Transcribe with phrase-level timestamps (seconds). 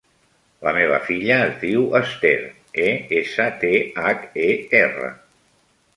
[0.67, 2.33] La meva filla es diu Esther:
[2.87, 2.89] e,
[3.21, 3.73] essa, te,
[4.07, 4.49] hac, e,
[4.85, 5.13] erra.